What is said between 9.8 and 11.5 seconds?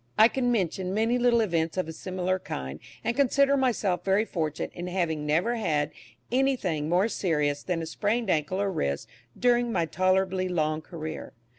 tolerably long career.